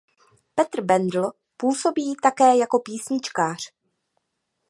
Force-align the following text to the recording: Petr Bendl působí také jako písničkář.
Petr 0.55 0.81
Bendl 0.81 1.31
působí 1.57 2.15
také 2.23 2.57
jako 2.57 2.79
písničkář. 2.79 3.71